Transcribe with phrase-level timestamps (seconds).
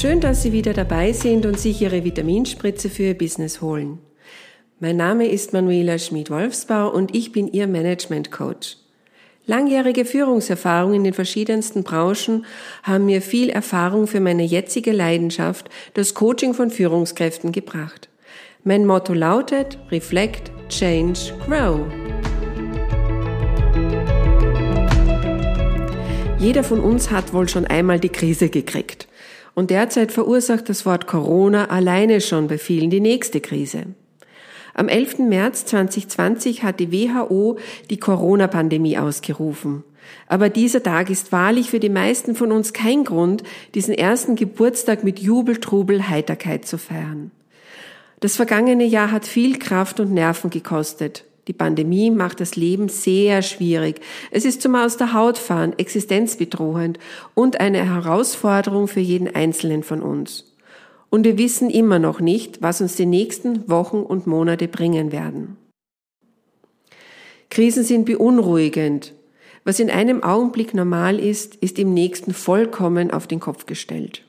[0.00, 3.98] Schön, dass Sie wieder dabei sind und sich Ihre Vitaminspritze für Ihr Business holen.
[4.78, 8.78] Mein Name ist Manuela Schmid-Wolfsbau und ich bin Ihr Management Coach.
[9.44, 12.46] Langjährige Führungserfahrung in den verschiedensten Branchen
[12.82, 18.08] haben mir viel Erfahrung für meine jetzige Leidenschaft, das Coaching von Führungskräften gebracht.
[18.64, 21.80] Mein Motto lautet Reflect, Change, Grow.
[26.38, 29.09] Jeder von uns hat wohl schon einmal die Krise gekriegt.
[29.60, 33.88] Und derzeit verursacht das Wort Corona alleine schon bei vielen die nächste Krise.
[34.72, 35.18] Am 11.
[35.18, 37.58] März 2020 hat die WHO
[37.90, 39.84] die Corona-Pandemie ausgerufen.
[40.28, 43.42] Aber dieser Tag ist wahrlich für die meisten von uns kein Grund,
[43.74, 47.30] diesen ersten Geburtstag mit Jubel, Trubel, Heiterkeit zu feiern.
[48.20, 51.26] Das vergangene Jahr hat viel Kraft und Nerven gekostet.
[51.48, 54.00] Die Pandemie macht das Leben sehr schwierig.
[54.30, 56.98] Es ist zum Aus der Haut fahren, existenzbedrohend
[57.34, 60.54] und eine Herausforderung für jeden Einzelnen von uns.
[61.08, 65.56] Und wir wissen immer noch nicht, was uns die nächsten Wochen und Monate bringen werden.
[67.50, 69.12] Krisen sind beunruhigend.
[69.64, 74.24] Was in einem Augenblick normal ist, ist im nächsten vollkommen auf den Kopf gestellt.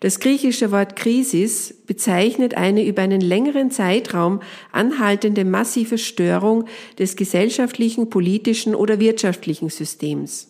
[0.00, 4.40] Das griechische Wort Krisis bezeichnet eine über einen längeren Zeitraum
[4.72, 6.64] anhaltende massive Störung
[6.98, 10.48] des gesellschaftlichen, politischen oder wirtschaftlichen Systems.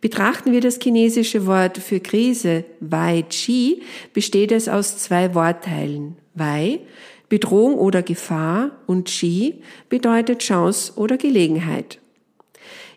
[0.00, 3.82] Betrachten wir das chinesische Wort für Krise Wei Chi,
[4.12, 6.16] besteht es aus zwei Wortteilen.
[6.34, 6.80] Wei,
[7.28, 11.98] Bedrohung oder Gefahr und Chi bedeutet Chance oder Gelegenheit.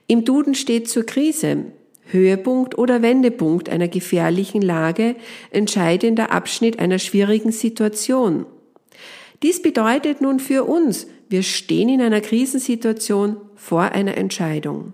[0.08, 1.66] Im Duden steht zur Krise
[2.06, 5.16] Höhepunkt oder Wendepunkt einer gefährlichen Lage,
[5.52, 8.46] entscheidender Abschnitt einer schwierigen Situation.
[9.44, 14.94] Dies bedeutet nun für uns, wir stehen in einer Krisensituation vor einer Entscheidung.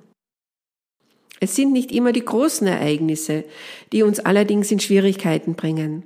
[1.40, 3.44] Es sind nicht immer die großen Ereignisse,
[3.92, 6.06] die uns allerdings in Schwierigkeiten bringen.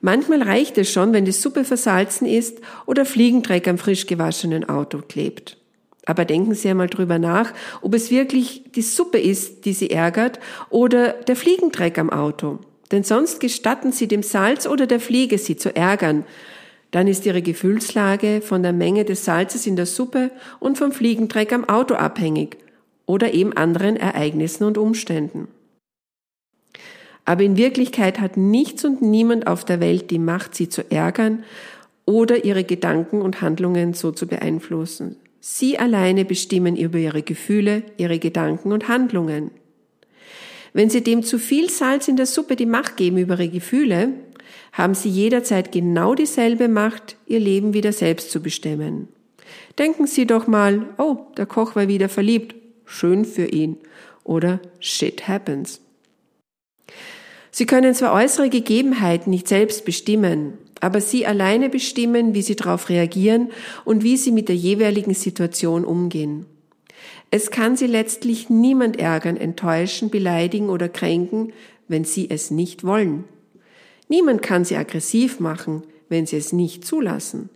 [0.00, 4.98] Manchmal reicht es schon, wenn die Suppe versalzen ist oder Fliegendreck am frisch gewaschenen Auto
[4.98, 5.61] klebt.
[6.04, 10.40] Aber denken Sie einmal drüber nach, ob es wirklich die Suppe ist, die Sie ärgert
[10.68, 12.58] oder der Fliegendreck am Auto.
[12.90, 16.24] Denn sonst gestatten Sie dem Salz oder der Fliege, Sie zu ärgern.
[16.90, 20.30] Dann ist Ihre Gefühlslage von der Menge des Salzes in der Suppe
[20.60, 22.58] und vom Fliegendreck am Auto abhängig
[23.06, 25.48] oder eben anderen Ereignissen und Umständen.
[27.24, 31.44] Aber in Wirklichkeit hat nichts und niemand auf der Welt die Macht, Sie zu ärgern
[32.04, 35.16] oder Ihre Gedanken und Handlungen so zu beeinflussen.
[35.44, 39.50] Sie alleine bestimmen über ihre Gefühle, ihre Gedanken und Handlungen.
[40.72, 44.10] Wenn Sie dem zu viel Salz in der Suppe die Macht geben über Ihre Gefühle,
[44.72, 49.08] haben Sie jederzeit genau dieselbe Macht, Ihr Leben wieder selbst zu bestimmen.
[49.80, 52.54] Denken Sie doch mal, oh, der Koch war wieder verliebt,
[52.84, 53.78] schön für ihn.
[54.22, 55.80] Oder shit happens.
[57.50, 62.88] Sie können zwar äußere Gegebenheiten nicht selbst bestimmen, aber Sie alleine bestimmen, wie Sie darauf
[62.88, 63.50] reagieren
[63.84, 66.44] und wie Sie mit der jeweiligen Situation umgehen.
[67.30, 71.52] Es kann Sie letztlich niemand ärgern, enttäuschen, beleidigen oder kränken,
[71.86, 73.24] wenn Sie es nicht wollen.
[74.08, 77.48] Niemand kann Sie aggressiv machen, wenn Sie es nicht zulassen.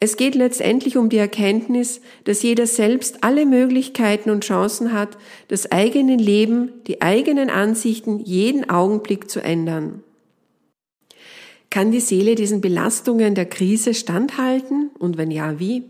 [0.00, 5.16] Es geht letztendlich um die Erkenntnis, dass jeder selbst alle Möglichkeiten und Chancen hat,
[5.46, 10.02] das eigene Leben, die eigenen Ansichten jeden Augenblick zu ändern.
[11.70, 15.84] Kann die Seele diesen Belastungen der Krise standhalten und wenn ja, wie?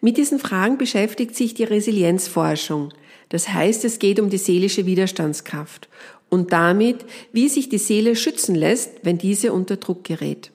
[0.00, 2.92] Mit diesen Fragen beschäftigt sich die Resilienzforschung.
[3.30, 5.88] Das heißt, es geht um die seelische Widerstandskraft
[6.28, 10.50] und damit, wie sich die Seele schützen lässt, wenn diese unter Druck gerät.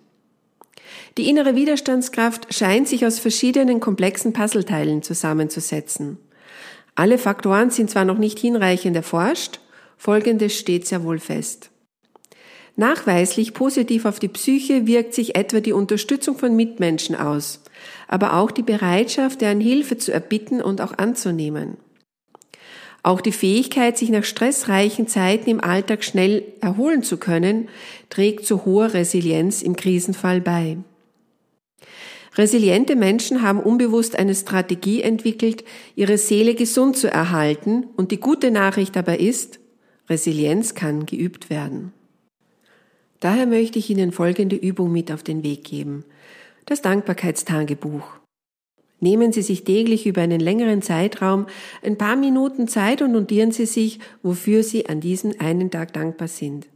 [1.17, 6.17] Die innere Widerstandskraft scheint sich aus verschiedenen komplexen Puzzleteilen zusammenzusetzen.
[6.95, 9.59] Alle Faktoren sind zwar noch nicht hinreichend erforscht,
[9.97, 11.69] folgendes steht sehr wohl fest.
[12.75, 17.61] Nachweislich positiv auf die Psyche wirkt sich etwa die Unterstützung von Mitmenschen aus,
[18.07, 21.77] aber auch die Bereitschaft, deren Hilfe zu erbitten und auch anzunehmen.
[23.03, 27.67] Auch die Fähigkeit, sich nach stressreichen Zeiten im Alltag schnell erholen zu können,
[28.09, 30.77] trägt zu hoher Resilienz im Krisenfall bei.
[32.35, 35.63] Resiliente Menschen haben unbewusst eine Strategie entwickelt,
[35.95, 39.59] ihre Seele gesund zu erhalten, und die gute Nachricht dabei ist,
[40.09, 41.93] Resilienz kann geübt werden.
[43.23, 46.03] Daher möchte ich Ihnen folgende Übung mit auf den Weg geben.
[46.65, 48.03] Das Dankbarkeitstagebuch.
[48.99, 51.45] Nehmen Sie sich täglich über einen längeren Zeitraum
[51.83, 56.27] ein paar Minuten Zeit und notieren Sie sich, wofür Sie an diesem einen Tag dankbar
[56.27, 56.67] sind.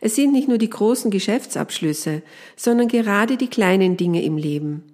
[0.00, 2.22] Es sind nicht nur die großen Geschäftsabschlüsse,
[2.54, 4.84] sondern gerade die kleinen Dinge im Leben.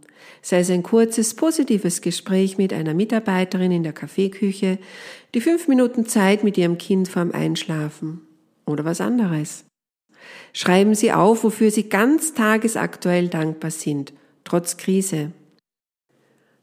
[0.40, 4.78] Sei es ein kurzes, positives Gespräch mit einer Mitarbeiterin in der Kaffeeküche,
[5.34, 8.22] die fünf Minuten Zeit mit ihrem Kind vorm Einschlafen
[8.64, 9.66] oder was anderes.
[10.52, 14.12] Schreiben Sie auf, wofür Sie ganz tagesaktuell dankbar sind,
[14.44, 15.32] trotz Krise.